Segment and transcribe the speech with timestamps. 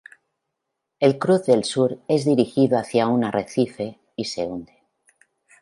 [0.99, 4.73] El "Cruz del Sur" es dirigido hacia un arrecife y se hunde.